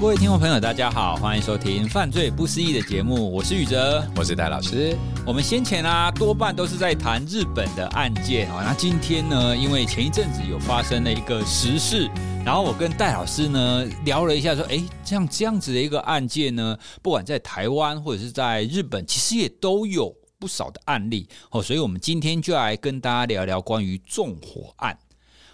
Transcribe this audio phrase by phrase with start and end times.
[0.00, 4.96] 各位听众朋友，大家好，欢迎收听《犯罪不思议》的节目，我是宇哲，我是戴老师。
[5.26, 8.64] 我们先前啊，多半都是在谈日本的案件啊。
[8.64, 12.10] 那今天呢，因为前一阵子有发生了一个时事，
[12.46, 21.62] 然后我跟戴老师呢聊了一下，说，哎，像这样子的一个案件呢，不管在台湾或者是在日本，其实也都有不少的案例哦。
[21.62, 24.98] 所以我们今天就来跟大家聊聊关于纵火案。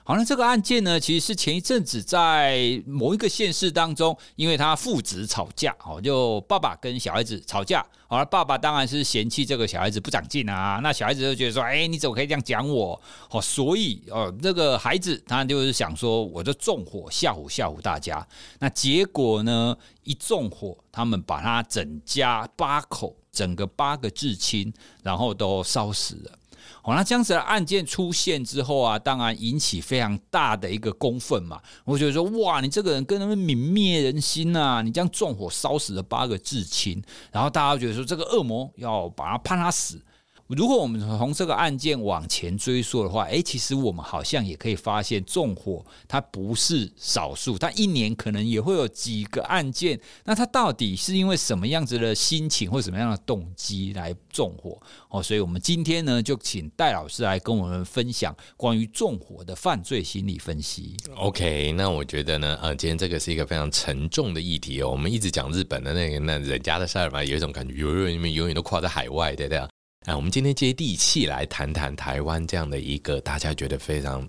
[0.08, 13.02] 好，那这个案件呢，其实是前一阵子在某一个县市当中，因为他父子吵架，哦，就爸爸跟小孩子吵架，而爸爸当然是嫌弃这个小孩子不长进啊，那小孩子就觉得说，哎，你怎么可以这样讲我？
[13.32, 18.24] 哦，所以哦，这个孩子他就是想说，我就纵火吓唬吓唬大家，
[18.60, 26.38] 那结果呢，一纵火，他们把他整家八口，整个八个至亲，然后都烧死了。
[26.82, 31.60] 好，那这样子的案件出现之后啊，当然引起非常大的一个公愤嘛。
[31.84, 40.00] 我觉得说，哇，你这个人跟他们泯灭人心呐、你这样纵火烧死了八个至亲，然后大家觉得说，这个恶魔要把他判他死。
[40.48, 50.00] 如果我们从这个案件往前追溯的话，哎，其实我们好像也可以发现，纵火它不是少数，它一年可能也会有几个案件。
[50.24, 54.80] 那它到底是因为什么样子的心情或什么样的动机来纵火？
[55.08, 60.96] 哦，所以我们今天呢，就请戴老师来跟我们分享关于纵火的犯罪心理分析。
[61.16, 64.90] OK，那我觉得呢，呃，今天这个是一个非常沉重的议题哦。
[64.90, 69.68] 我们一直讲日本的那个那人家的事儿嘛，有一种感觉，有人永远都跨在海外的这样。
[70.06, 74.26] 哎，我们今天接地气来谈谈台湾这样的一个大家觉得非常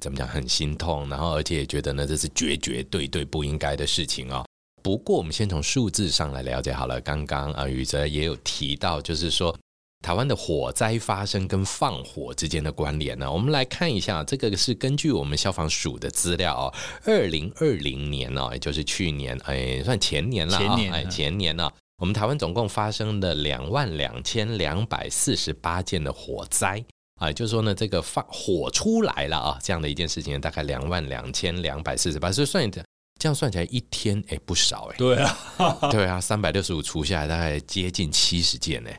[0.00, 4.44] 怎么讲很心痛，然后而且也觉得呢，这是绝绝对对不应该的事情哦。
[4.82, 7.00] 不过我们先从数字上来了解好了。
[7.00, 9.56] 刚刚啊宇哲也有提到，就是说
[10.04, 13.30] 台湾的火灾发生跟放火之间的关联呢。
[13.30, 21.72] 我们来看一下，这个是根据我们消防署的资料哦，二零二零年哦，也就是去年，哎，算前年了，前年，哎，前年了。
[22.00, 26.82] 我们台湾总共发生了两万两千两百四十八件的火灾。
[27.20, 32.82] 啊，就是说呢，这个发火出来了啊，这样的一件事情大概两万两千两百四十八，所以算一下，
[33.20, 35.38] 这样算起来一天哎不少哎，对啊，
[35.92, 38.90] 对啊，三百六十五除下来大概接近七十件呢。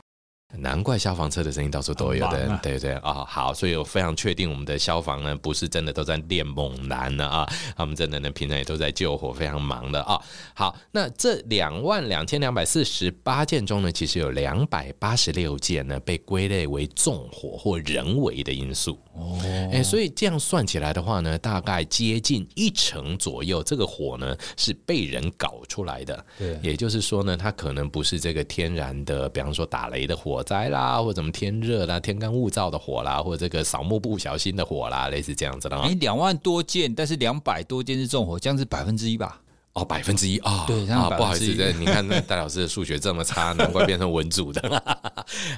[0.58, 10.22] 难怪消防车的声音到处都有的，啊、对对啊、哦，好，所以我非常确定我们的消防呢，不是真的都在练猛男呢啊，他们真的呢平常也都在救火，非常忙的啊、哦。
[10.54, 19.38] 好，那这两万两千两百四十八件中呢，其实有两百八十六件呢被归类为纵火或人为的因素哦，
[19.72, 30.41] 哎，所以这样算起来的话呢，大概接近一成左右，这个火呢是被人搞出来的，对，也就是说呢，它可能不是这个天然的，比方说打雷的火。
[30.42, 35.78] 灾啦，或者怎么天热啦、天干物燥的火啦，或者这个扫墓不小心的火啦，类似这样子的。
[35.78, 39.40] 哎，两万多件，但是两百多件是纵火，这样是百分之一吧？
[39.74, 44.82] 哦，百分之一啊，对啊，不好意思，你看 戴老师的数学这么差，难怪变成文组的。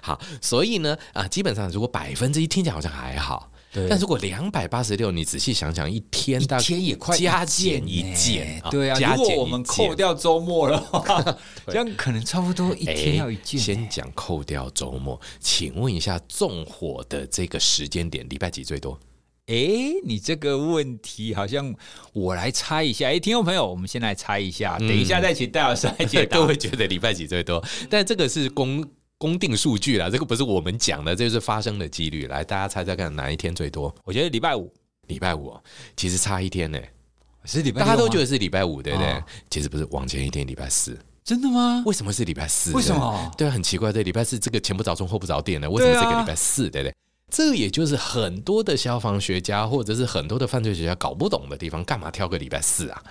[0.01, 3.51] 好，所以呢，啊，基本上如果百分之一听起来好像还好。
[3.75, 8.97] 对但如果两百八十六，你仔细想想，一天大概一天也快加减一件，对啊。
[9.17, 11.21] 如果我们扣掉周末的话，
[11.67, 13.61] 这样可能差不多一天要一件。
[13.61, 18.97] 先讲扣掉周末，请问一下，纵火的这个时间点，礼拜几最多？
[19.47, 19.57] 哎，
[20.05, 21.75] 你这个问题好像
[22.13, 23.09] 我来猜一下。
[23.09, 26.39] 哎，听众朋友，我们先来猜一下，等一下再请戴老师来解答。
[26.39, 27.61] 各位觉得礼拜几最多？
[27.91, 28.89] 但这个是公。
[29.25, 32.27] 公定数据啦，这个不是我们讲的，这就是发生的几率。
[32.27, 33.95] 来，大家猜猜看，哪一天最多？
[34.05, 34.71] 我觉得礼拜五。
[35.07, 35.57] 礼拜五
[35.97, 36.79] 其实差一天呢，
[37.47, 37.81] 是礼拜。
[37.81, 39.13] 大家都觉得是礼拜五，对不对？
[39.13, 40.99] 哦、其实不是，往前一天礼拜四。
[41.25, 41.83] 真的吗？
[41.87, 42.71] 为什么是礼拜四？
[42.73, 43.33] 为什么？
[43.39, 46.69] 对，很奇怪，对，礼拜四这个前不着村后不着店的，为什么这个礼拜四？
[46.69, 46.95] 对不对，
[47.31, 53.03] 这也就是很多的消防学家或者是很多的犯罪学家搞不懂的地方，干嘛挑个礼拜四啊？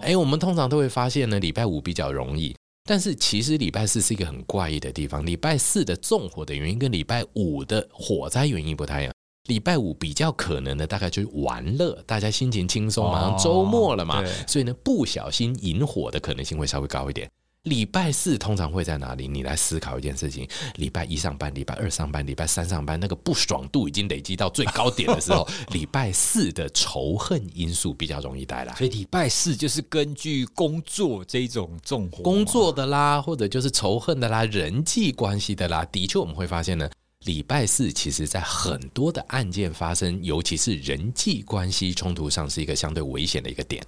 [0.00, 2.54] 哎、哦，我们通常都会发现呢，礼拜五比较容易。
[2.86, 5.26] 但是其实礼拜四是一个很怪异的地方。
[5.26, 9.12] 礼拜四的纵火的原因跟礼拜五的火灾原因不太一样。
[9.48, 17.30] 礼拜五比较可能的大概就是玩乐，大家心情轻松，马上周末了嘛，所以呢，不小心引火的可能性会稍微高一点。
[17.66, 19.26] 礼拜四通常会在哪里？
[19.26, 28.72] 你来思考一件事情：礼拜一上班，礼拜二上班，礼拜三上班，那个不爽度已经累积到最高点的时候， 礼拜四的仇恨因素比较容易带来。
[28.76, 36.88] 所以礼拜四就是根据工作这种重火，工作的啦，或者就是仇恨的啦，人际关系的啦，的确我们会发现呢，
[37.24, 43.84] 礼拜四其实在很多的案件发生，尤其是人际关系冲突上，是一个相对危险的一个点。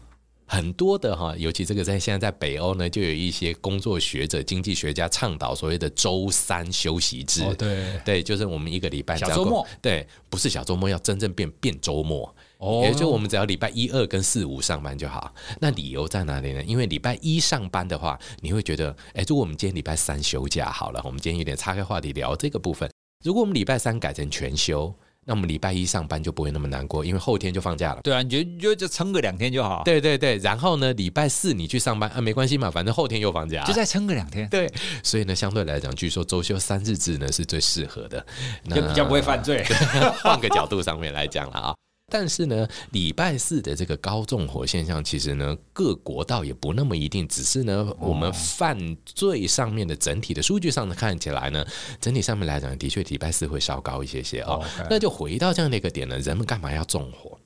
[0.50, 7.42] 很多的哈，尤其这个在现在在北欧呢，就有一些工作学者、经济学家倡导所谓的周三休息制。
[7.44, 12.34] 哦、对对，就是我们一个礼拜小周末，对，不是小周末，要真正变变周末。
[12.56, 15.32] 哦，也就我们只要礼拜一、二跟四、五上班就好。
[15.60, 16.64] 那理由在哪里呢？
[16.64, 22.90] 因为礼拜一上班的话，你会觉得，哎，如果我们今天礼拜三休假好了，我们今天有点岔开话题聊这个部分。
[23.22, 24.94] 如果我们礼拜三改成全休，
[25.28, 28.00] 那我们礼拜一上班就不会那么难过，因为后天就放假了。
[28.02, 29.82] 对啊，你就就就撑个两天就好。
[29.84, 34.48] 对对对，然后呢，礼拜四你去上班啊，没关系嘛，反正后天又放假，就再撑个两天。
[34.48, 34.66] 对，
[35.02, 38.24] 所以呢，相对来讲，据说周休三日制呢是最适合的，
[38.70, 39.62] 就比较不会犯罪。
[40.24, 41.74] 换个角度上面来讲了啊。
[42.10, 47.28] 但是呢，礼拜四的这个高纵火现象，其实呢，各国倒也不那么一定。
[47.28, 51.64] 只是呢，我们犯罪上面的整体的数据上呢，看起来呢，
[52.00, 54.64] 整体上面来讲，的确礼拜四会稍高一些些哦。
[54.88, 57.38] 那就回到这样的一个点呢，人们干嘛要纵火？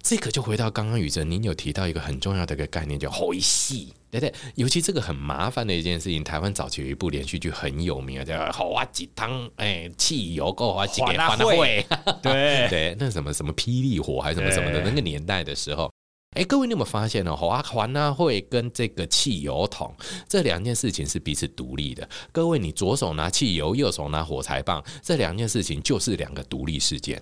[0.00, 3.92] 这个就回到刚刚宇哲，您有提到一个很重要的一个概念，叫火系。
[4.10, 6.22] 对对，尤其这个很麻烦的一件事情。
[6.22, 11.84] 台湾早期有一部连续剧很有名啊，叫《好啊几汤》，哎，汽油够啊几给花会。
[12.22, 15.90] 对对，那什么什么霹雳火还是什么什么的，那个年代的时候，
[16.36, 17.34] 哎，各位你有没有发现呢？
[17.34, 19.94] 好啊环啊会跟这个汽油桶
[20.28, 22.06] 这两件事情是彼此独立的。
[22.32, 27.18] 各位，你左手拿汽油，右手拿火柴棒，这两件事情就是两个独立事件。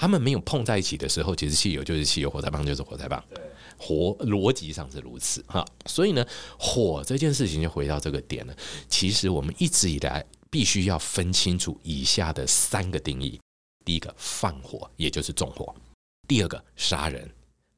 [0.00, 3.22] 他们没有碰在一起的时候，其实汽油就是汽油，火柴棒就是火柴棒。
[3.28, 3.38] 对，
[3.76, 5.62] 火逻辑上是如此哈。
[5.84, 6.24] 所以呢，
[6.58, 8.56] 火这件事情就回到这个点了。
[8.88, 13.38] 其实我们一直以来必须要分清楚以下的三个定义：
[13.84, 15.70] 第一个放火，也就是纵火；
[16.26, 17.22] 第二个杀人；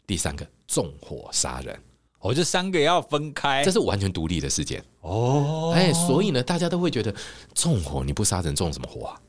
[0.06, 1.76] 第三个纵火杀人。
[2.20, 5.72] 哦，这三个要分开，这是完全独立的事件哦。
[5.74, 7.12] 哎，所以呢，大家都会觉得
[7.52, 9.20] 纵火你不杀人，纵什么火啊？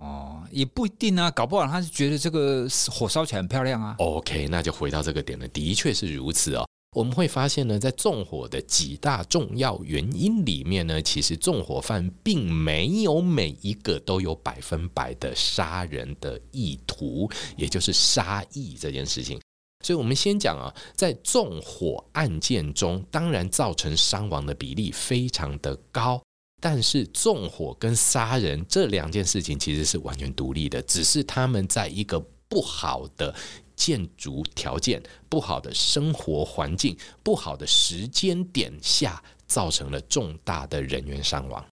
[0.00, 3.94] 哦，也不一定啊，搞不好他是觉得这个火烧起来很漂亮啊。
[3.98, 6.66] OK，那就回到这个点了，的确是如此哦。
[6.96, 19.38] 我们会发现呢，在纵火的几大重要原因里面呢，其实纵火犯并没有每一个都有百分百的杀人的意图，也就是杀意这件事情。
[19.84, 26.20] 所以，我们先讲啊，在纵火案件中，当然造成伤亡的比例非常的高。
[26.60, 33.34] 但是纵火跟杀人这两件事情其实是完全独立的，只是他们在一个不好的
[33.74, 41.64] 建筑条件、不好的生活环境、不好的时间点下，造成了重大的人员伤亡，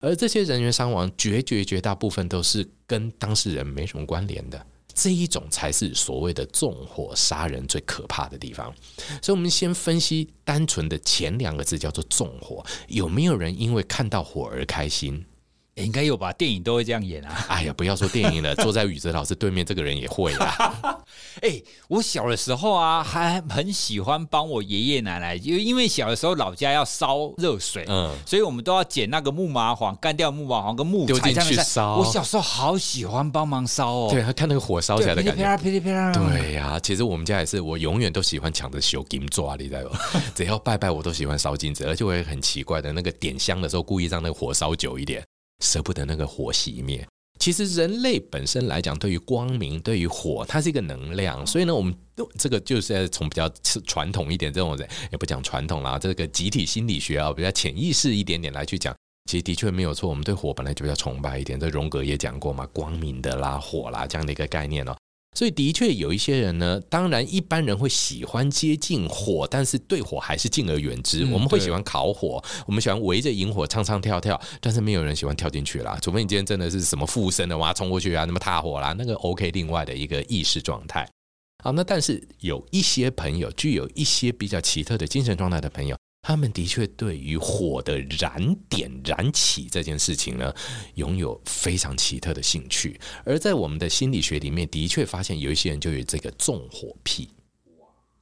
[0.00, 4.66] 而这些人员伤亡绝绝绝大部分都是跟当事人没什么关联的。
[4.94, 8.72] 这一种才是所谓的纵火杀人最可怕的地方，
[9.22, 12.64] 所以，我们先分析单纯的前两个字，叫做纵火。
[12.88, 15.24] 有没有人因为看到火而开心？
[15.80, 17.46] 应该有吧，电影都会这样演啊！
[17.48, 21.04] 哎呀，不要说电影了，坐在宇哲老师对面这个人也会啊。
[21.42, 31.96] 哎，我小的时候啊，还很喜欢帮我爷爷奶奶，因为因为小的时候老家要烧热水，嗯，所以我们都要捡那个木麻黄，干掉木麻黄跟木柴进去烧。
[31.96, 39.98] 我小时候好喜欢帮忙烧哦，对，他看那个火烧起来的感觉，噼里啪啦，对呀，其实我们家也是，我永远都喜欢抢着修金抓，你知道吗？
[40.34, 45.22] 只要拜拜，我都喜欢烧金子，而且我也很奇怪的，那个点香的时候，故意让那个火烧久一点。
[45.60, 47.06] 舍不得那个火熄灭。
[47.38, 51.46] 其实人类本身来讲，对于光明、对于火，它是一个能量。
[51.46, 51.94] 所以呢，我们
[52.38, 53.48] 这个就是从比较
[53.86, 60.10] 传统一点这种人，也不讲传统啦，这个集体心理学啊，比较潜意识一点点来去讲，其实的确没有错。
[60.10, 64.94] 我们对火本来就比较崇拜一点，这荣格也讲过嘛，光明的啦，火啦这样的一个概念哦。
[65.36, 71.24] 所以的确有一些人呢，当然一般人会喜欢接近火，但是对火还是敬而远之。
[71.24, 75.96] 嗯、我们会喜欢烤火，我们喜欢围着萤火唱唱跳跳，但是没有人喜欢跳进去啦。
[76.02, 81.08] 除非你今天真的是什么附身的哇，冲过去啊，那么踏火啦，那个 OK，另外的一个意识状态。
[81.62, 85.96] 好，那但是有一些朋友具有一些比较奇特的精神状态的朋友。
[86.22, 90.54] 他们的确对于火的燃点燃起这件事情呢，
[90.94, 93.00] 拥有非常奇特的兴趣。
[93.24, 97.30] 而在我们的心理学里面，的确发现有一些人就有这个纵火癖。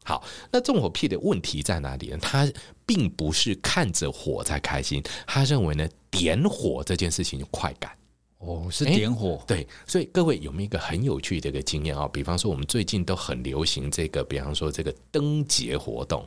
[0.05, 2.19] 好，那纵火癖的问题在哪里呢？
[2.23, 2.51] 他
[2.87, 7.93] 并不是看着火在开心，他认为呢，点火这件事情有快感。
[8.39, 9.43] 哦，是点火。
[9.47, 12.09] 对，所以各位有没有一个很有趣的一个经验啊？
[12.09, 16.27] 比方说，我们最近都很流行这个，比方说这个灯节活动。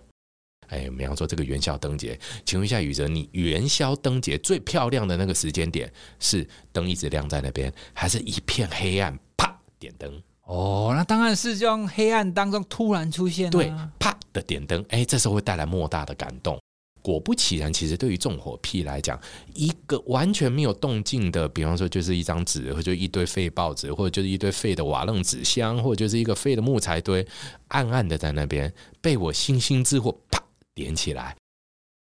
[0.72, 10.22] 哎，比方说这个元宵灯节，请问一下宇哲，你元宵灯节最漂亮的那个时间点是灯一直亮在那边，还是一片黑暗，啪点灯？
[10.46, 16.58] 哦，那当然是这样，黑暗当中突然出现，对，啪的点灯，哎，这时候会带来莫大的感动。
[17.04, 19.20] 果不其然，其实对于纵火癖来讲，
[19.56, 27.26] 一个完全没有动静的，比方说就是一张纸，或者就一堆废报纸，或者就是一堆废的瓦楞纸箱，或者就是一个废的木材堆，
[27.70, 30.40] 暗暗的在那边，被我星星之火啪
[30.82, 31.36] 点起来，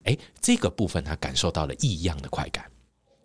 [0.03, 2.69] 哎，这个部分他感受到了异样的快感。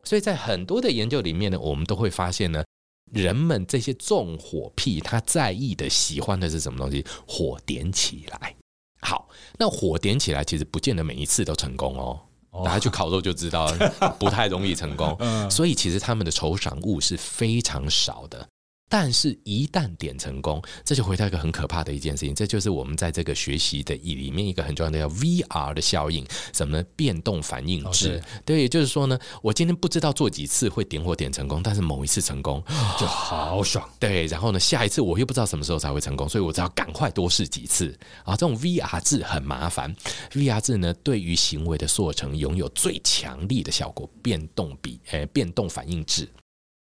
[0.04, 2.64] 所以在很多的研究里面呢，我们都会发现呢，
[3.12, 7.04] 人们这些纵火癖，他在意的、喜欢的是什么东西？
[7.26, 8.54] 火点起来。
[9.02, 9.28] 好，
[9.58, 12.20] 那火点起来，其实不见得每一次都成功哦。
[12.64, 13.70] 大家去烤肉就知道，
[14.18, 15.16] 不太容易成功。
[15.50, 18.48] 所以其实他们的酬赏物是非常少的。
[18.92, 22.34] 但是，一旦点成功，这就回到一个很可怕的一件事情。
[22.34, 26.84] 这就是我们在这个学习的里面一个很重要的叫 VR 的效应，什么呢？
[26.96, 28.18] 变动反应制。
[28.18, 32.60] 哦、对，对，也就是说呢，我今天不知道做几次会点火点成功，但是某一次成功
[32.98, 33.88] 就好爽。
[34.00, 37.96] 对，然后呢，下一次我又不知道什么时候才会成功，所以我只要赶快多试几次。
[38.24, 39.94] 啊，这种 VR 制很麻烦。
[40.32, 46.28] VR 制呢，对于行为的塑成拥有最强力的效果，变动比诶变动反应制。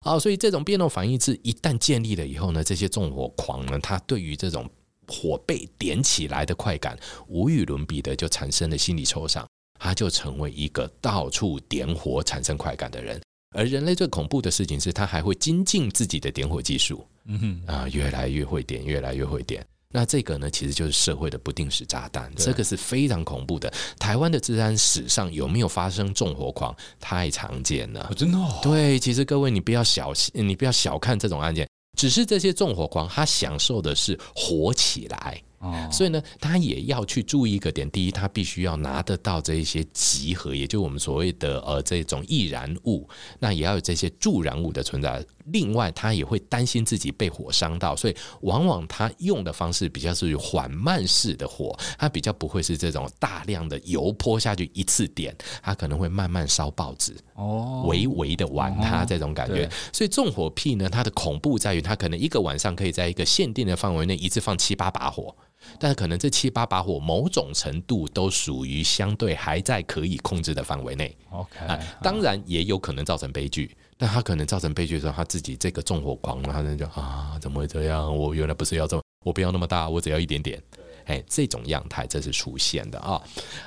[0.02, 4.70] 好，所以这种变动反应制一旦建立了以后呢，这些纵火狂呢，他对于这种
[5.08, 9.46] 火被点起来的快感无与伦比的，就产生了心理抽象，
[9.78, 13.22] 他就成为一个到处点火产生快感的人。
[13.56, 19.66] 而人类最恐怖的事情是，他还会精进自己的点火技术，嗯哼，啊，越来越会点，越来越会点。
[19.92, 23.74] 那这个呢，其实就是社会的不定时炸弹，这个是非常恐怖的。
[23.98, 26.76] 台湾的治安史上有没有发生纵火狂？
[27.00, 28.38] 太常见了，真的。
[28.62, 31.68] 对，其实各位你不要小你不要小看这种案件，
[31.98, 35.42] 只是这些纵火狂他享受的是火起来。
[35.60, 37.90] 哦，所以呢，他也要去注意一个点。
[37.92, 43.08] 第一，他必须要拿得到这一些集合，也就是我们所谓的呃这种易燃物，
[43.40, 45.26] 那也要有这些助燃物的存在。
[45.52, 59.68] 另外，他也会担心自己被火伤到，所以往往他用的方式比较是缓慢式的火，他比较不会是这种大量的油泼下去一次点，他可能会慢慢烧报纸，哦，微微的玩它这种感觉。
[59.92, 65.36] 所以纵火癖呢，它的恐怖在于，它可能一个晚上可以在一个限定的范围内一次放七八把火。
[65.80, 71.16] 但是可能这七八把火，某种程度都属于相对还在可以控制的范围内。
[71.32, 73.76] OK，啊，当然也有可能造成悲剧。
[73.98, 78.16] 但他可能造成悲剧的时候，他自己这个纵火狂，他就啊，怎么会这样？
[78.16, 80.62] 我原来不是要这么，我不要那么大，我只要一点点。
[81.10, 83.20] 哎，这种样态这是出现的啊。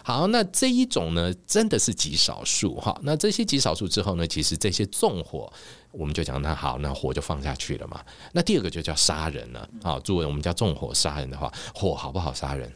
[0.04, 2.96] 好，那这一种呢，真的是极少数哈。
[3.02, 5.52] 那这些极少数之后呢，其实这些纵火，
[5.90, 8.00] 我们就讲那好，那火就放下去了嘛。
[8.32, 9.98] 那第二个就叫杀人了啊。
[10.00, 12.72] 作为我们叫纵火杀人的话，火好不好杀人？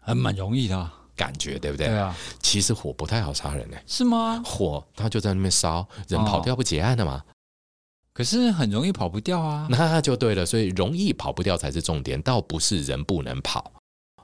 [0.00, 1.88] 还蛮容易的感觉，对不对？
[1.88, 2.16] 对啊。
[2.40, 3.76] 其实火不太好杀人呢。
[3.86, 4.42] 是吗？
[4.42, 7.22] 火它就在那边烧，人跑掉不结案的嘛。
[8.14, 9.66] 可是很容易跑不掉啊。
[9.68, 13.70] 那就对了，所以容易跑不掉才是重点，倒不是人不能跑。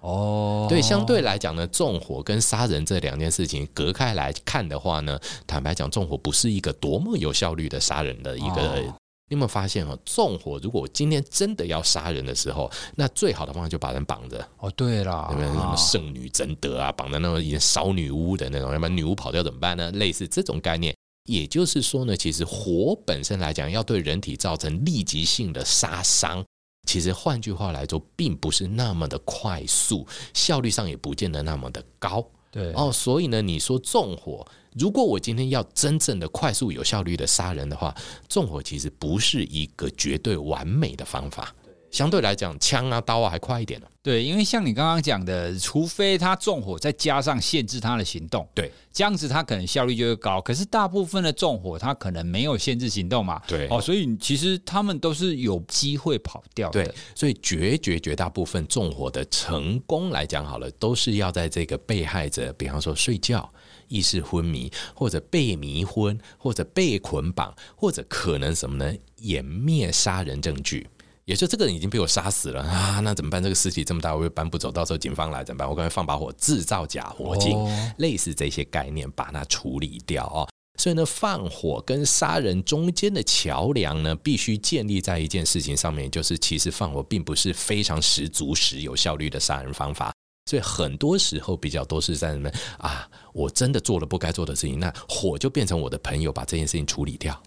[0.05, 8.61] 哦，对，相对来讲呢，纵火跟杀人这两件事情隔开来看的话呢，坦白讲，纵火不是一个多么有效率的杀人的一个。
[8.61, 8.95] 哦、
[9.31, 9.99] 你有没有发现哦？
[10.05, 14.47] 纵火如果今天真的要杀人的时候，那最好的方法就把人绑着。
[14.59, 19.91] 哦，对了，有没有什么圣女贞德啊，绑在那种已经烧女巫的那种，要不然女巫跑掉怎么办呢？
[19.93, 20.95] 类似这种概念，
[21.25, 26.45] 也就是说呢，其实火本身来讲，要对人体造成立即性的杀伤。
[26.85, 32.25] 其实换句话来说，并不是那么的快速，效率上也不见得那么的高。
[32.51, 37.95] 对哦，所以呢，你说纵火，如果我今天要真正的快速有效率的杀人的话，
[38.29, 41.53] 纵火其实不是一个绝对完美的方法。
[41.95, 43.87] 相对来讲，枪啊、刀啊还快一点呢。
[44.03, 50.41] 对，因为像你刚刚讲的，除非他纵火，再加上限制他的行动，对，这样子他可能效率就会高。
[50.41, 53.41] 可是大部分的纵火，他可能没有限制行动嘛。
[53.47, 56.85] 对，哦，所以其实他们都是有机会跑掉的。
[56.85, 63.49] 对，所以绝绝绝大部分纵火的成功来讲，好了，都是要在这个被害者，比方说睡觉、
[63.87, 68.93] 意识昏迷，或者被迷昏，或者被捆绑，或者可能什么呢？
[69.21, 70.87] 湮灭杀人证据。
[71.25, 73.43] 也就这个人已经被我杀死了啊，那怎么办？
[73.43, 75.69] 这个尸体这么大，我又搬不走，到时候警方来怎么办？
[75.69, 80.49] 我赶快放把火，制造假火警，哦、类似这些概念，把它处理掉哦。
[80.79, 90.13] 所以呢，放火跟杀人中间的桥梁呢，必须建立在一件事情上面，就是其实放火并不是非常十足、实有效率的杀人方法。
[90.51, 97.41] 所以很多时候比较多是在什么啊，我真的做了不该做的事情，那火就变成我的朋友，把这件事情处理掉。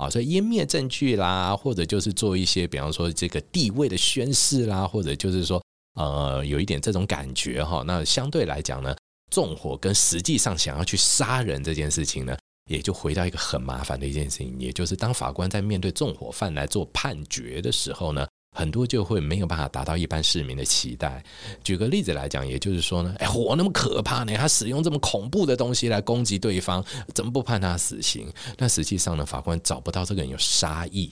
[0.00, 5.62] 啊，所以湮灭证据啦，或者就是做一些，比方说这个地位的宣誓啦，或者就是说，
[5.94, 7.84] 呃，有一点这种感觉哈。
[7.86, 8.96] 那相对来讲呢，
[9.30, 12.34] 纵火跟实际上想要去杀人这件事情呢，
[12.70, 18.26] 也就回到一个很麻烦的一件事情，也就是当法官在面对纵火犯来做判决的时候呢，
[18.60, 21.24] 很多就会没有办法达到一般市民的期待。
[21.64, 28.30] 举个例子来讲，也就是说呢，哎，火那么可怕呢，他使用这么恐怖的东西来攻击对方，怎么不判他死刑？
[28.58, 31.10] 但实际上呢，法官找不到这个人有杀意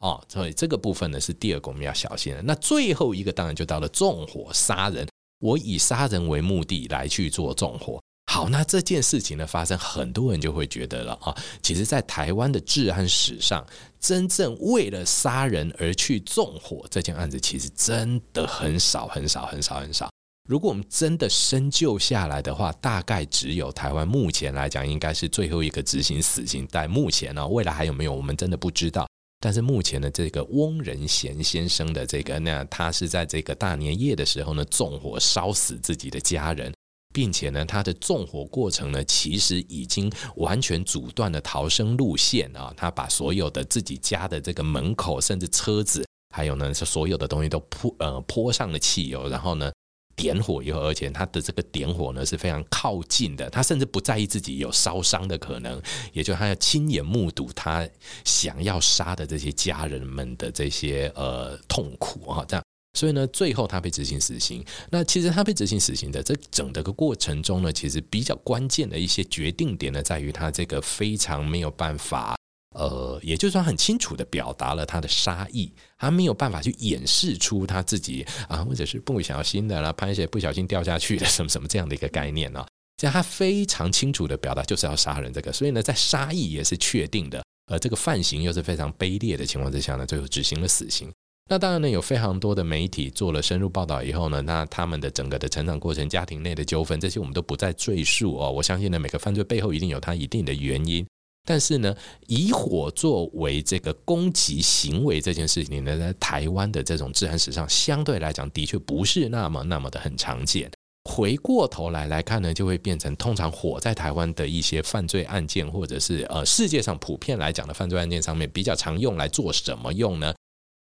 [0.00, 2.42] 哦，所以这个部分呢是第二个我们要小心的。
[2.42, 5.06] 那最后一个当然就到了纵火杀人，
[5.40, 8.00] 我以杀人为目的来去做纵火。
[8.30, 13.66] 好，那这件事情的发生，很多人就会觉得了啊，其实，在台湾的治安史上，
[14.00, 20.08] 真正为了杀人而去纵火这件案子，其实真的很少很少很少很少。
[20.48, 26.66] 如果我们真的深究下来的话，大概只有台湾目前来讲，应该是最后一个执行死刑。
[26.70, 29.06] 但目前呢，未来还有没有，我们真的不知道。
[29.40, 36.72] 但是目前的这个翁仁贤先生的这个，那他是在这个大年夜的时候呢，纵火烧死自己的家人。
[37.18, 42.72] 并且呢，他的纵火过程呢，其实已经完全阻断了逃生路线啊！
[42.76, 49.72] 他把所有的自己家的这个门口，甚至车子，还有呢，所有的东西都泼呃泼上了汽油，然后呢
[50.14, 55.82] 点火以后，而且他的这个点火呢是非常靠近的，他甚至不在意自己有烧伤的可能，
[56.12, 57.84] 也就他要亲眼目睹他
[58.24, 62.62] 想要杀的这些家人们的这些呃痛苦啊，这样。
[62.98, 64.64] 所以呢，最后他被执行死刑。
[64.90, 72.36] 那其实他被执行死刑的这整的个过程中呢，其实比较关键的一些决定点呢，在于他这个非常没有办法，
[72.74, 82.66] 呃，也就是说很清楚地表达了他的杀意，他没有办法去掩饰出他自己啊，或者是不小心的啦，拍一些不小心掉下去的什么什么这样的一个概念、啊。
[82.96, 87.40] 这样他非常清楚地表达就是要杀人这个，所以呢，在杀意也是确定的，
[87.70, 91.08] 而这个犯行又是非常卑劣的情况之下呢，最后执行了死刑。
[91.50, 98.52] 那当然呢，有非常多的媒体做了深入报道以后呢，那他们的整个的成长过程、家庭内的纠纷，这些我们都不再赘述哦。
[98.52, 101.06] 我相信呢，每个犯罪背后一定有它一定的原因。
[101.46, 110.70] 但是呢，以火作为这个攻击行为这件事情呢，在台湾的这种治安史上，相对来讲的确不是那么那么的很常见。
[111.08, 120.34] 回过头来来看呢，就会变成通常火在台湾的一些犯罪案件，或者是呃世界上普遍来讲的犯罪案件上面，比较常用来做什么用呢？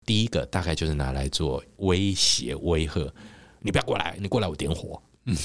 [0.09, 3.13] 第一个大概就是拿来做威胁、威吓，
[3.61, 4.99] 你不要过来，你过来我点火。
[5.27, 5.37] 嗯，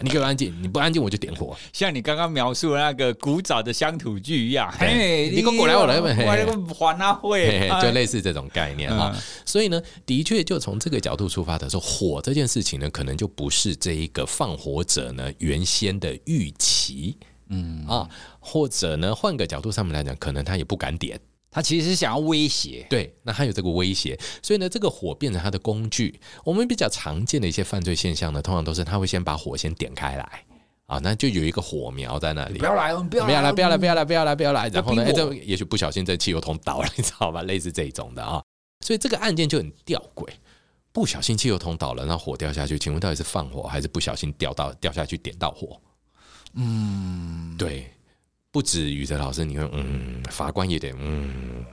[0.00, 1.56] 你给我安静，你不安静我就点火。
[1.72, 6.44] 像你刚刚描述的那个古早的乡土剧一样，嘿，你给我过来，我来，我来
[6.74, 9.16] 还他会，就类似这种概念哈。
[9.46, 17.16] 所以呢，的确就从这个角度出发的时候，火这件事情呢，可能就不是这一个放火者呢原先的预期，
[17.50, 18.08] 嗯啊，
[18.40, 21.20] 或者呢换个角度上面来讲，可能他也不敢点。
[21.50, 26.20] 他其实是想要威胁，对，那他有这个威胁，所以呢，这个火变成他的工具。
[26.44, 30.44] 我们比较常见的一些犯罪现象呢，通常都是他会先把火先点开来
[30.86, 32.58] 啊，那就有一个火苗在那里。
[32.58, 34.68] 不要来，不要来，不要来，不要来，不要来，不要来。
[34.68, 37.42] 然后呢，这也许不小心这汽油桶倒了，你知道吧？
[37.42, 38.42] 类似这种的啊，
[38.84, 40.28] 所以这个案件就很吊诡，
[40.92, 45.80] 不小心汽油桶倒了，然后火掉下去，请问到底是放火还是不小心掉到掉下去点到火？
[46.54, 47.90] 嗯，对。
[48.50, 51.64] 不止宇哲老师，你会嗯，法官也得嗯，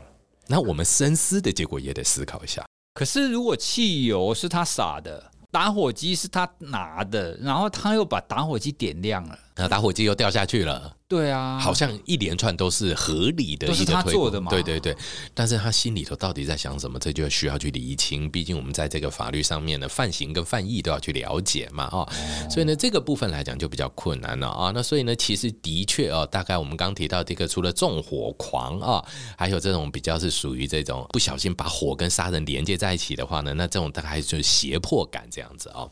[0.48, 2.66] 那我们深思的结果也得思考一下。
[2.94, 10.94] 可是如果汽油是他撒的，打火机是他拿的，然后他又把打火机点亮了，那打火机又掉下去了。
[11.08, 14.50] 对啊，好像一连串都是合理的，都是他做的嘛。
[14.50, 14.98] 对对对，
[15.36, 16.98] 但是他心里头到底在想什么？
[16.98, 18.30] 这就需要去厘清。
[18.30, 22.10] 毕竟我们在这个法律上面呢，犯行跟犯意都要去了解嘛，啊，
[22.50, 24.72] 所以呢，这个部分来讲就比较困难了啊。
[24.74, 29.06] 那所以呢，其实的确啊，大概我们刚提到这个，除了纵火狂啊，
[29.38, 35.88] 还有这种比较是属于这种不小心把火跟杀人连接在一起的话呢，那这种大概就是胁迫感这样子啊。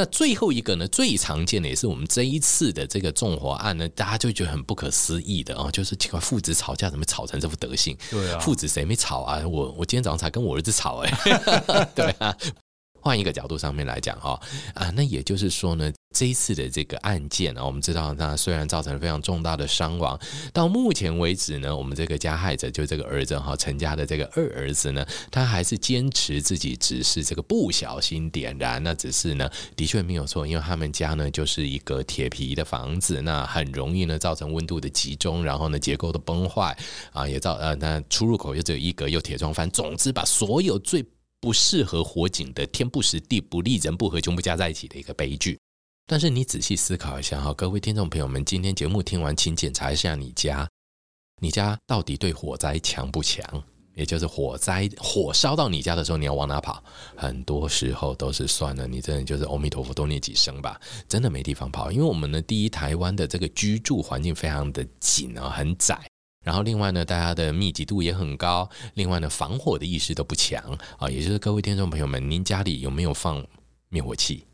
[0.00, 7.94] 那最后一个呢，最常见的也是我们这一次的这个纵火案呢，大家就觉得很不可思议的啊，就是奇怪父子吵架怎么吵成这副德行？
[8.10, 9.46] 对啊，父子谁没吵啊？
[9.46, 11.12] 我我今天早上才跟我儿子吵哎，
[11.94, 12.34] 对啊。
[13.02, 14.40] 换一个角度上面来讲哈
[14.72, 20.20] 啊，那也就是说呢，这一次的这个案件啊，我们知道，那虽然造成了非常重大的伤亡，
[20.52, 36.76] 到目前为止呢，我们这个加害者就这个儿子哈，陈家的这个二儿子呢，他还是坚持自己只是这个不小心点燃，那只是呢，的确没有错，因为他们家呢就是一个铁皮的房子，那很容易呢造成温度的集中，然后呢结构的崩坏
[37.14, 41.02] 啊，也造呃那出入口又只有一格，又铁窗翻，总之把所有最
[41.40, 45.58] 不适合火警的天不时地不利人不和全部加在一起的一个悲剧，
[46.10, 50.68] 但是你仔细思考一下哈，各位听众朋友们，今天节目听完，请检查一下你家，
[51.40, 53.44] 你家到底对火灾强不强？
[53.94, 56.82] 也就是火灾火烧到你家的时候，你要往哪跑？
[57.14, 61.92] 很多时候都是算了，你真的就是阿弥陀佛多念几声吧，真的没地方跑。
[61.92, 65.96] 因为我们呢，第一，台湾的这个居住环境非常的紧啊，很窄。
[66.44, 71.08] 然后另外呢，大家的密集度也很高，另外呢，防火的意识都不强啊。
[71.08, 73.46] 也就是各位听众朋友们，您家里有没有放
[73.90, 74.44] 灭火器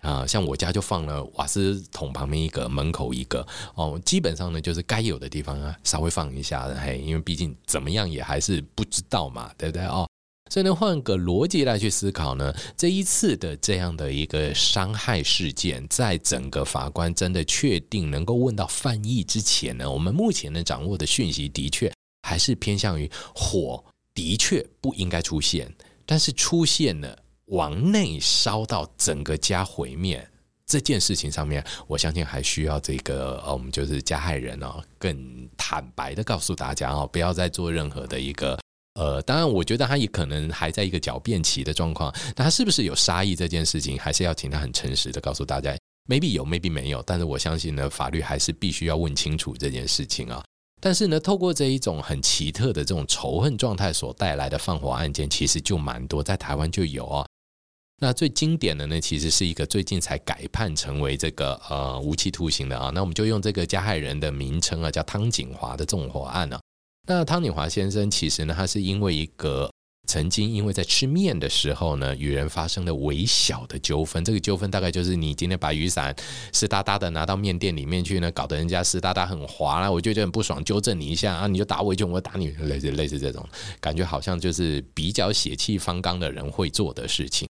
[0.00, 0.26] 啊？
[0.26, 4.00] 像我家就放了瓦斯桶旁边一个，门口一个哦。
[4.04, 10.06] 基本上呢，就是该有的地方啊，稍微放一下嘿，因为毕竟怎么样也还是不知道嘛，对不对哦？
[10.48, 25.74] 所以呢，换个逻辑来去思考呢，这一次的这样的一个伤害事件，在整个法官真的确定能够问到犯意之前呢，我们目前能掌握的讯息的确还是偏向于火的确不应该出现，
[26.06, 30.26] 但是出现了往内烧到整个家毁灭
[30.66, 38.58] 这件事情上面，我相信还需要这个，我们就是加害人哦，更坦白的告诉大家哦，不要再做任何的一个。
[38.98, 42.10] 呃，当然，我觉得他也可能还在一个狡辩期的状况。
[42.34, 45.76] 那他是不是有杀意这件事情，还是要请他很诚实的告诉大家
[46.08, 47.02] ，maybe 有，maybe 没有。
[47.02, 50.42] 但是我相信呢，法律还是必须要问清楚这件事情啊。
[50.80, 57.26] 但是呢，透过这一种很奇特的这种仇恨状态所带来的放火案件，其实就蛮多，在台湾就有啊。
[57.98, 62.90] 那最经典的呢，其实是一个最近才改判成为这个呃无期徒刑的啊。
[62.94, 66.60] 那我们就用这个加害人的名称啊，叫汤锦华的纵火案呢。
[67.08, 69.70] 那汤锦华先生其实呢，他是因为一个
[70.06, 74.22] 曾经因为在吃面的时候呢，与人发生了微小的纠纷。
[74.22, 76.14] 这个纠纷大概就是你今天把雨伞
[76.52, 83.42] 湿哒哒的拿到面店里面去呢，搞得人家湿哒哒很滑啦，我就觉得很不爽，纠正你一下啊，你就打我一拳，我打你，类 似类似这种
[83.80, 87.48] 感觉，好像就是比较血气方刚的人会做的事情。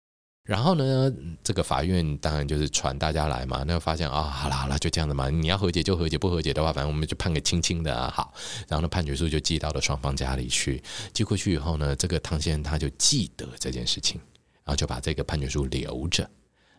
[0.43, 3.63] 然后呢，这个法院当然就是传大家来嘛。
[3.65, 5.29] 那发现啊，好了好了，就这样的嘛。
[5.29, 8.11] 你要和解就和解，不和解的话，反正我们就判个轻轻的啊。
[8.13, 8.33] 好，
[8.67, 10.81] 然后呢，判决书就寄到了双方家里去。
[11.13, 14.19] 寄过去以后呢，这个汤先生他就记得这件事情，
[14.63, 16.27] 然后就把这个判决书留着。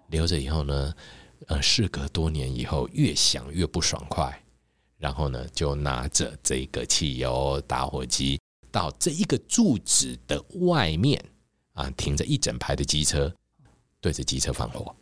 [0.09, 0.93] 留着以后呢，
[1.47, 4.37] 呃，事隔多年以后，越想越不爽快。
[4.99, 8.41] 然后呢，就拿着这个汽油打火机
[8.73, 11.25] 到这一个住址的外面
[11.75, 13.33] 啊，停着一整排的机车。
[14.03, 14.95] 对着机车放火，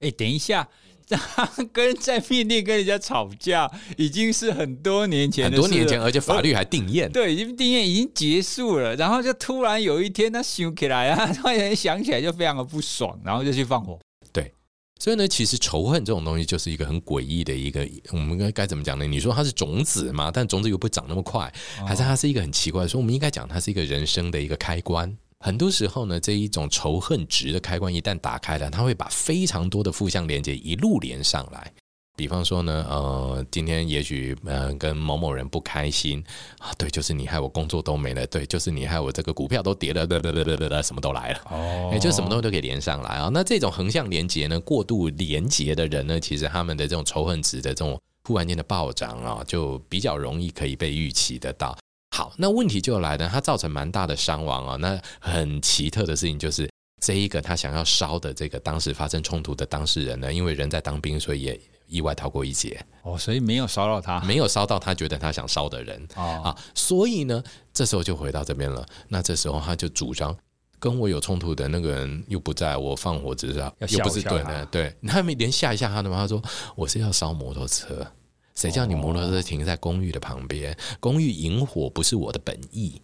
[0.00, 0.66] 哎，等一下，
[1.06, 8.96] 他跟在面店跟人家吵架，已经是很多年前，很多年前，而且法律还定谳，对，已经定谳已经结束了。
[8.96, 14.00] 然后就突然有一天，他想起来啊， 突然想起来就非常的不爽，然后就去放火。
[14.32, 14.50] 对，
[14.98, 19.06] 所以呢，其实仇恨这种东西就是一个很诡异的一个，我们应该该怎么讲呢？
[19.06, 20.30] 你说它是种子嘛？
[20.32, 21.52] 但种子又不长那么快，
[21.86, 22.88] 还是它是一个很奇怪的？
[22.88, 25.14] 所以我们应该讲它是一个人生的一个开关。
[25.44, 31.70] 很多时候呢，这一种仇恨值的开关一旦打开了，它会把非常多的负向连接一路连上来。
[32.16, 36.24] 比方说呢，呃，今天也许呃跟某某人不开心
[36.60, 43.28] 啊，对，就是你害我工作都没了，对，就是你害我这个股票都跌了，对对对对对，什么都来了，哦，也就什么东西都可以连上来啊。
[43.30, 51.76] 那这种横向连接呢，过度连接的人呢，其实他们的这种仇恨值的这种忽然间的暴涨啊，就比较容易可以被预期得到。
[52.14, 54.76] 好，那问题就来了，它造成蛮大的伤亡啊。
[54.76, 56.70] 那很奇特的事情就是，
[57.02, 62.80] 这一个他想要烧的这个当时发生冲突的当事人呢，因为人在当兵，所以也意外逃过一劫。
[63.02, 66.06] 哦，所以没有烧到他，没有烧到他觉得他想烧的人。
[66.14, 68.86] 哦啊，所以呢，这时候就回到这边了。
[69.08, 70.36] 那这时候他就主张，
[70.78, 76.18] 跟我有冲突的那个人又不在，我放火只是又不是对的，对，他没连吓一下他的吗？
[76.18, 76.40] 他说
[76.76, 78.06] 我是要烧摩托车。
[78.54, 80.72] 谁叫你摩托车停在公寓的旁边？
[80.72, 83.00] 哦、公寓引火不是我的本意。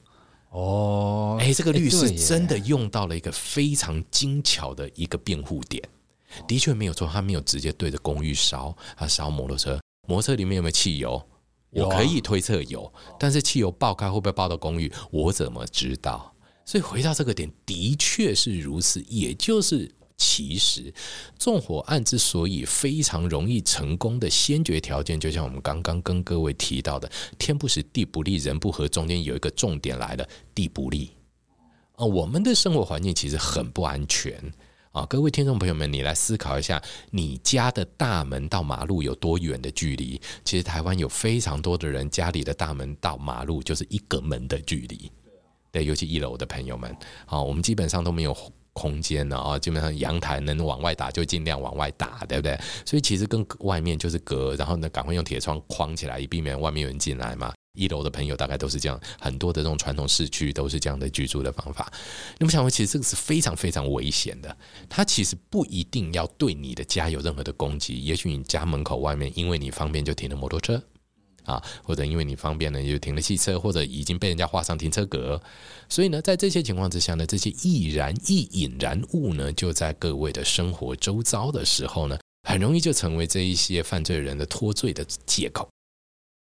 [0.51, 5.83] 哦，哎，这个律师真的用到了一个非常精巧的一个辩护点。
[6.47, 9.81] 的确没有错，他没有直接对着公寓烧，他烧摩托车。
[10.07, 11.21] 摩托车里面有没有汽油？
[11.71, 14.93] 我可以推测有，但是汽油爆开会不会爆到公寓？
[15.11, 16.35] 我怎么知道？
[16.65, 19.93] 所以回到这个点，的确是如此，也就是。
[20.23, 20.93] 其实，
[21.39, 31.13] 纵火案之所以非常容易成功的先决条件，就像我们刚刚跟各位提到的“天不时，地不利，人不和”，中间有一个重点来了，地不利
[31.97, 32.05] 啊！
[32.05, 34.39] 我们的生活环境其实很不安全
[34.93, 35.07] 啊！
[35.07, 40.21] 各位听众朋友们，你来思考一下，你家的大门到马路有多远的距离？
[40.45, 45.11] 其实台湾有非常多的人家里的大门到马路就是一个门的距离，
[45.73, 48.37] 对，尤其一楼的朋友们，好，我们基本上都没有。
[48.73, 52.59] 空间呢啊，基本上阳台能往外打就尽量往外打，对不对？
[52.85, 57.53] 所以其实跟外面就是隔，然后呢，赶快用铁窗框起来，以避免外面有人进来嘛。
[57.79, 61.91] 一楼的朋友大概都是这样，很多的这种传统市区都是这样的居住的方法。
[62.39, 64.57] 那么想说，其实这个是非常非常危险的。
[64.89, 70.83] 它其实不一定要对你的家有任何的攻击，也许你家门口外面因为你方便就停了摩托车。
[71.45, 75.41] 啊，或者因为你方便呢，就停了汽车，或者已经被人家画上停车格，
[75.89, 85.69] 所以呢，在这些情况之下呢，这些易燃易引燃物呢，就在各位的生活周遭的时候呢，很容易就成为这一些犯罪人的脱罪的借口。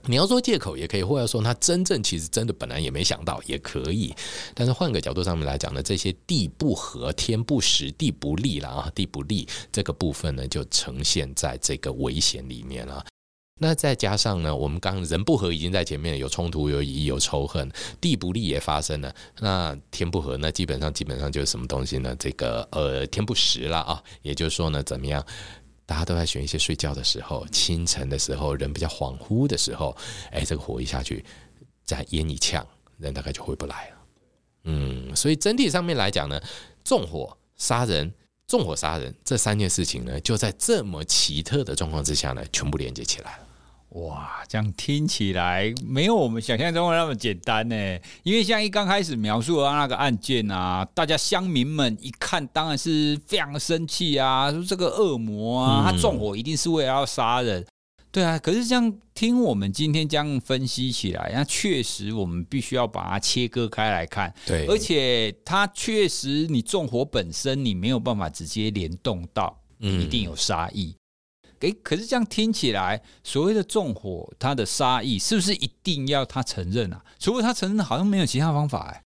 [0.06, 4.14] 你要说借口也可以，或者说他真正其实真的本来也没想到也可以。
[4.52, 13.02] 但是换个角度上面来讲呢，这些地不合、天不时、地不利了啊，地不利这个部分呢，就呈现在这个危险里面了。
[13.60, 19.14] 那再加上呢，我们刚人不和已经在前面有冲突、有疑、有仇恨，地不利也发生了。
[19.38, 22.14] 那天不和，那基本上基本上就是什么东西呢？
[22.18, 25.24] 这个呃天不时了啊，也就是说呢，怎么样？
[25.86, 29.96] 大家都在选一些睡觉的时候、清晨的时候，人比较恍惚的时候，
[30.32, 31.24] 哎，这个火一下去，
[31.84, 32.66] 再烟一呛，
[32.98, 33.96] 人大概就回不来了。
[34.64, 36.40] 嗯，所以整体上面来讲呢，
[36.82, 38.12] 纵火杀人、
[38.48, 43.43] 纵火杀人这三件事情呢，就在这么奇特的状况之下呢，全部连接起来了。
[43.94, 47.76] 哇，这样听起来没有我们想象中的那么简单呢。
[48.24, 57.62] 因为像一刚开始描述的那个案件啊，大家乡民们一看，当然是非常生气啊，说这个恶魔啊，他纵火一定是为了要杀人。
[57.62, 57.66] 嗯、
[58.10, 64.34] 对啊，可是这样听我们今天这样分析起来，那确实我们必须要把它切割开来看。
[64.44, 70.96] 对，而且它确实，你纵火本身你没有办法直接联动到，一定有杀意。
[71.64, 77.02] 嗯诶，可是这样听起来，所谓的纵火，他的杀意是不是一定要他承认啊？
[77.18, 79.00] 除非他承认，好像没有其他方法哎。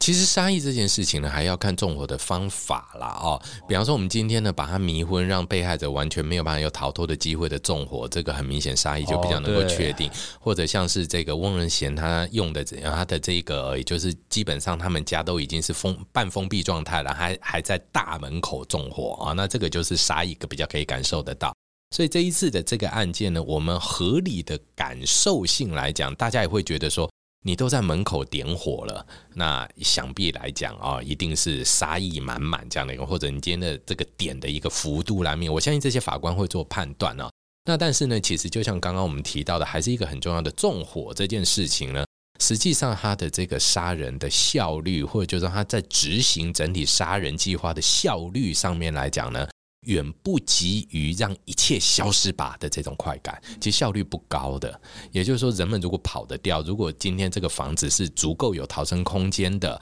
[0.00, 3.40] 其实杀意这件事情呢，还要看纵火的方法啦哦。
[3.66, 10.10] 比方说，我们今天呢，把他迷昏，让被害者完全没有办法有逃脱的机会的纵火，这个很明显杀意就比较能够确定。
[10.38, 21.54] 或者像是这个翁仁贤他用的怎样，他的这个，也就是基本上他们家都已经是封半封闭状态了，还还在大门口纵火啊，那这个就是杀意比较可以感受得到。
[21.90, 27.08] 所以这一次的这个案件呢，我们合理的感受性来讲，大家也会觉得说，
[27.44, 37.30] 你都在门口点火了，那想必来讲啊，一定是杀意满满这样的一个，或者你今天的这个点的一个幅度来面，我相信这些法官会做判断啊。
[37.66, 42.04] 那但是呢，其实就像刚刚我们提到的，还是一个很重要的纵火这件事情呢，
[42.40, 49.46] 实际上他的这个杀人的效率，或者就是他在执行整体杀人计划的效率上面来讲呢。
[49.86, 54.80] 远不及于让一切消失吧的这种快感，其实效率不高的。
[55.12, 59.80] 也就是说，人们如果跑得掉，如果今天这个房子是足够有逃生空间的，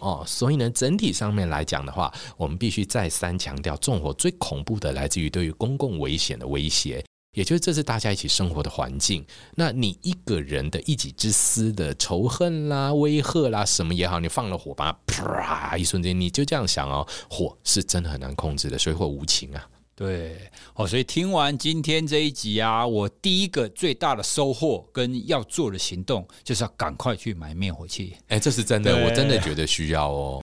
[0.00, 7.04] 哦，所以呢，整体上面来讲的话，我们必须再三强调，纵火最恐怖的来自于对于公共危险的威胁。
[7.34, 9.24] 也就是这是大家一起生活的环境，
[9.56, 19.68] 那你一个人的一己之私的仇恨啦、威吓啦什么也好，你放了火把它啪一瞬间，你就这样想哦，火是真的很难控制的，水火无情啊。
[19.96, 28.16] 对，哦，所以听完今天这一集啊，我第一个最大的收获跟要做的行动，就是要赶快去买灭火器。
[28.26, 30.43] 哎，这是真的，我真的觉得需要哦。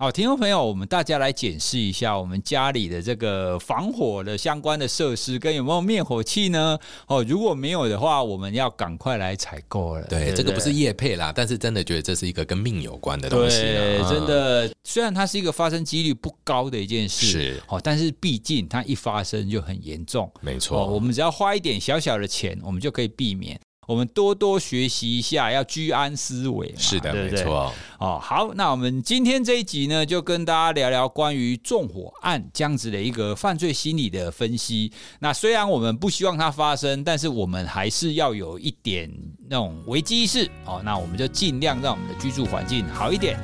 [0.00, 6.78] 好，听众朋友，我们大家来检视一下我们家里的这个防火的相关的设施跟有没有灭火器呢？
[7.08, 10.06] 哦，如果没有的话，我们要赶快来采购了。
[10.06, 13.60] 对，对对这个不是业配啦，但是真的觉得这是一个跟命有关的东西。
[13.60, 20.30] 对，真的，虽然它是一个发生几率不高的一件事，是哦，但是毕竟它一发生就很严重。
[20.40, 23.60] 没错，我们只要花一点小小的钱，我们就可以避免。
[23.88, 26.74] 我们多多学习一下，要居安思危。
[26.76, 27.72] 是的，对对没错。
[27.98, 34.92] 哦，好，那我们今天这一集呢，就跟大家聊聊关于纵火案这样子的一个犯罪心理的分析。
[35.20, 39.10] 那虽然我们不希望它发生，但是我们还是要有一点
[39.48, 40.46] 那种危机意识。
[40.66, 43.40] 哦，那我们就尽量让我们的居住环境好一点。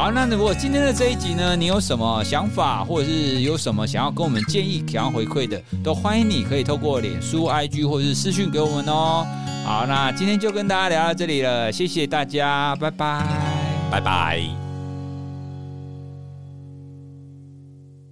[0.00, 9.26] 好，那如果今天的这一集呢，你有什么想法，或者是有什么想要跟我们建议、想要回馈的，都欢迎你可以透过脸书、IG 或者是私讯给我们哦。
[9.62, 13.26] 好，那今天就跟大家聊到这里了，谢谢大家，拜拜，
[13.90, 14.69] 拜拜。